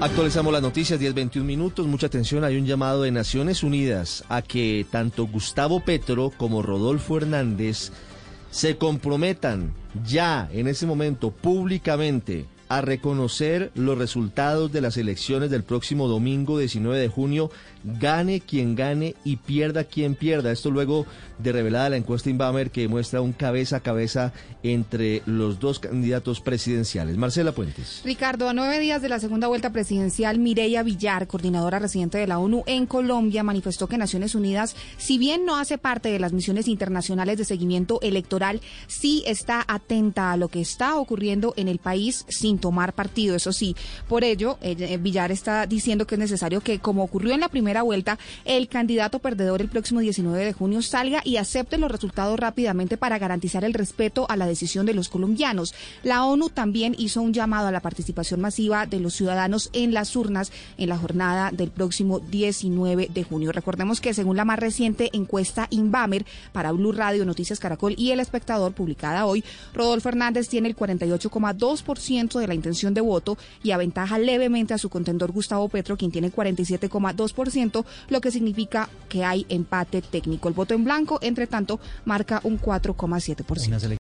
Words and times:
Actualizamos 0.00 0.52
las 0.52 0.62
noticias, 0.62 1.00
10-21 1.00 1.42
minutos. 1.42 1.88
Mucha 1.88 2.06
atención, 2.06 2.44
hay 2.44 2.56
un 2.56 2.66
llamado 2.66 3.02
de 3.02 3.10
Naciones 3.10 3.64
Unidas 3.64 4.22
a 4.28 4.42
que 4.42 4.86
tanto 4.92 5.26
Gustavo 5.26 5.80
Petro 5.80 6.30
como 6.36 6.62
Rodolfo 6.62 7.16
Hernández 7.16 7.90
se 8.52 8.76
comprometan 8.76 9.74
ya 10.06 10.48
en 10.52 10.68
ese 10.68 10.86
momento 10.86 11.32
públicamente 11.32 12.46
a 12.68 12.80
reconocer 12.80 13.70
los 13.74 13.96
resultados 13.98 14.72
de 14.72 14.80
las 14.80 14.96
elecciones 14.96 15.50
del 15.50 15.62
próximo 15.62 16.08
domingo 16.08 16.58
19 16.58 16.98
de 16.98 17.08
junio, 17.08 17.50
gane 17.84 18.40
quien 18.40 18.74
gane 18.74 19.14
y 19.24 19.36
pierda 19.36 19.84
quien 19.84 20.14
pierda. 20.14 20.52
Esto 20.52 20.70
luego 20.70 21.06
de 21.38 21.52
revelada 21.52 21.90
la 21.90 21.96
encuesta 21.96 22.30
Inbamer 22.30 22.70
que 22.70 22.88
muestra 22.88 23.20
un 23.20 23.32
cabeza 23.32 23.76
a 23.76 23.80
cabeza 23.80 24.32
entre 24.62 25.22
los 25.26 25.60
dos 25.60 25.78
candidatos 25.78 26.40
presidenciales. 26.40 27.16
Marcela 27.16 27.52
Puentes. 27.52 28.02
Ricardo, 28.04 28.48
a 28.48 28.54
nueve 28.54 28.80
días 28.80 29.00
de 29.02 29.08
la 29.08 29.20
segunda 29.20 29.46
vuelta 29.46 29.70
presidencial, 29.72 30.38
Mireya 30.38 30.82
Villar, 30.82 31.26
coordinadora 31.26 31.78
residente 31.78 32.18
de 32.18 32.26
la 32.26 32.38
ONU 32.38 32.64
en 32.66 32.86
Colombia, 32.86 33.42
manifestó 33.42 33.86
que 33.86 33.98
Naciones 33.98 34.34
Unidas, 34.34 34.76
si 34.96 35.18
bien 35.18 35.44
no 35.44 35.56
hace 35.56 35.78
parte 35.78 36.10
de 36.10 36.18
las 36.18 36.32
misiones 36.32 36.68
internacionales 36.68 37.38
de 37.38 37.44
seguimiento 37.44 38.00
electoral, 38.02 38.60
sí 38.86 39.22
está 39.26 39.64
atenta 39.68 40.32
a 40.32 40.36
lo 40.36 40.48
que 40.48 40.60
está 40.60 40.96
ocurriendo 40.96 41.54
en 41.56 41.68
el 41.68 41.78
país 41.78 42.24
sin 42.28 42.57
tomar 42.58 42.92
partido, 42.92 43.36
eso 43.36 43.52
sí. 43.52 43.76
Por 44.08 44.24
ello, 44.24 44.58
eh, 44.60 44.98
Villar 45.00 45.32
está 45.32 45.66
diciendo 45.66 46.06
que 46.06 46.14
es 46.14 46.18
necesario 46.18 46.60
que, 46.60 46.78
como 46.78 47.02
ocurrió 47.02 47.34
en 47.34 47.40
la 47.40 47.48
primera 47.48 47.82
vuelta, 47.82 48.18
el 48.44 48.68
candidato 48.68 49.18
perdedor 49.18 49.60
el 49.60 49.68
próximo 49.68 50.00
19 50.00 50.44
de 50.44 50.52
junio 50.52 50.82
salga 50.82 51.22
y 51.24 51.36
acepte 51.36 51.78
los 51.78 51.90
resultados 51.90 52.38
rápidamente 52.38 52.96
para 52.96 53.18
garantizar 53.18 53.64
el 53.64 53.74
respeto 53.74 54.26
a 54.28 54.36
la 54.36 54.46
decisión 54.46 54.86
de 54.86 54.94
los 54.94 55.08
colombianos. 55.08 55.74
La 56.02 56.24
ONU 56.24 56.50
también 56.50 56.94
hizo 56.98 57.22
un 57.22 57.32
llamado 57.32 57.68
a 57.68 57.72
la 57.72 57.80
participación 57.80 58.40
masiva 58.40 58.86
de 58.86 59.00
los 59.00 59.14
ciudadanos 59.14 59.70
en 59.72 59.94
las 59.94 60.14
urnas 60.16 60.52
en 60.76 60.88
la 60.88 60.98
jornada 60.98 61.50
del 61.52 61.70
próximo 61.70 62.20
19 62.20 63.10
de 63.12 63.24
junio. 63.24 63.52
Recordemos 63.52 64.00
que 64.00 64.14
según 64.14 64.36
la 64.36 64.44
más 64.44 64.58
reciente 64.58 65.10
encuesta 65.12 65.66
Inbamer 65.70 66.24
para 66.52 66.72
Blue 66.72 66.92
Radio, 66.92 67.24
Noticias 67.24 67.58
Caracol 67.60 67.94
y 67.96 68.10
El 68.10 68.20
Espectador 68.20 68.72
publicada 68.72 69.26
hoy, 69.26 69.44
Rodolfo 69.74 70.08
Hernández 70.08 70.48
tiene 70.48 70.68
el 70.68 70.76
48,2% 70.76 72.38
la 72.48 72.54
intención 72.54 72.94
de 72.94 73.00
voto 73.00 73.38
y 73.62 73.70
aventaja 73.70 74.18
levemente 74.18 74.74
a 74.74 74.78
su 74.78 74.88
contendor 74.88 75.32
Gustavo 75.32 75.68
Petro, 75.68 75.96
quien 75.96 76.10
tiene 76.10 76.32
47,2%, 76.32 77.84
lo 78.08 78.20
que 78.20 78.30
significa 78.30 78.88
que 79.08 79.24
hay 79.24 79.46
empate 79.48 80.02
técnico. 80.02 80.48
El 80.48 80.54
voto 80.54 80.74
en 80.74 80.84
blanco, 80.84 81.18
entre 81.22 81.46
tanto, 81.46 81.80
marca 82.04 82.40
un 82.44 82.60
4,7%. 82.60 83.88